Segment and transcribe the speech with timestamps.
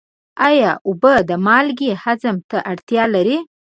[0.49, 3.37] آیا اوبه او مالګې هضم ته اړتیا لري؟